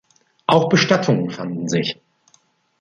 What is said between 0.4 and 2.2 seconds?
Auch Bestattungen fanden sich.